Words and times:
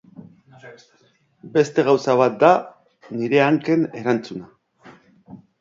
Beste 1.57 1.85
gauza 1.89 2.17
bat 2.23 2.41
da 2.45 2.51
nire 3.21 3.45
hanken 3.49 3.87
erantzuna. 4.03 4.93